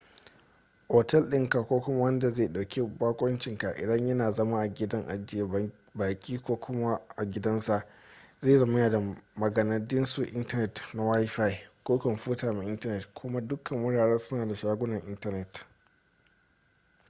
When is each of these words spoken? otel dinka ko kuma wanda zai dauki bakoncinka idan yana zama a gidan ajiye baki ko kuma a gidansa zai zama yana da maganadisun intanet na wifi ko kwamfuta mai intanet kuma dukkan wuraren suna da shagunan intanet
otel 0.97 1.23
dinka 1.31 1.61
ko 1.67 1.79
kuma 1.81 1.99
wanda 2.03 2.29
zai 2.33 2.47
dauki 2.53 2.81
bakoncinka 2.81 3.71
idan 3.77 4.07
yana 4.07 4.31
zama 4.31 4.61
a 4.61 4.67
gidan 4.67 5.07
ajiye 5.09 5.71
baki 5.95 6.37
ko 6.41 6.55
kuma 6.57 7.01
a 7.15 7.25
gidansa 7.25 7.85
zai 8.41 8.57
zama 8.59 8.79
yana 8.79 8.89
da 8.89 9.21
maganadisun 9.35 10.25
intanet 10.25 10.81
na 10.93 11.03
wifi 11.03 11.59
ko 11.83 11.97
kwamfuta 11.99 12.53
mai 12.53 12.67
intanet 12.67 13.07
kuma 13.13 13.41
dukkan 13.41 13.83
wuraren 13.83 14.19
suna 14.19 14.47
da 14.47 14.55
shagunan 14.55 15.01
intanet 15.07 15.65